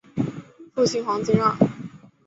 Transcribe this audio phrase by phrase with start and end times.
[0.73, 1.55] 父亲黄敬让。